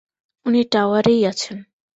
উনি 0.45 0.61
টাওয়ারেই 0.71 1.21
আছেন। 1.25 1.57